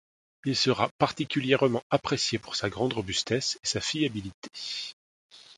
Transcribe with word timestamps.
Il 0.45 0.55
sera 0.55 0.89
particulièrement 0.97 1.83
apprécié 1.91 2.39
pour 2.39 2.55
sa 2.55 2.71
grande 2.71 2.93
robustesse 2.93 3.59
et 3.63 3.67
sa 3.67 3.81
fiabilité. 3.81 4.49